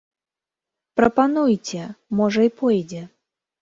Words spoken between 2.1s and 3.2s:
можа і пойдзе.